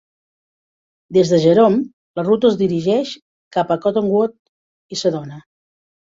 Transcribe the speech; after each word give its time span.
Des 1.17 1.33
de 1.33 1.39
Jerome, 1.43 1.81
la 2.21 2.23
ruta 2.29 2.49
es 2.53 2.57
dirigeix 2.63 3.13
cap 3.59 3.75
a 3.75 3.79
Cottonwood 3.85 4.35
i 4.99 5.03
Sedona. 5.05 5.41